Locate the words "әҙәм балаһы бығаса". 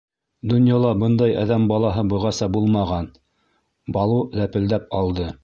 1.41-2.49